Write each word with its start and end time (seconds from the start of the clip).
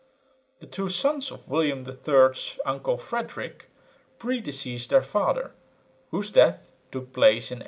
The 0.61 0.65
two 0.65 0.89
sons 0.89 1.29
of 1.29 1.47
William 1.47 1.85
III's 1.87 2.57
uncle 2.65 2.97
Frederick 2.97 3.67
predeceased 4.17 4.89
their 4.89 5.03
father, 5.03 5.51
whose 6.09 6.31
death 6.31 6.71
took 6.91 7.13
place 7.13 7.51
in 7.51 7.57
1881. 7.57 7.59